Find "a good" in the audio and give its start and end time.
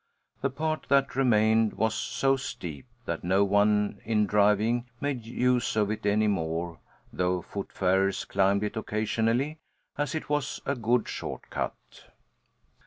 10.65-11.07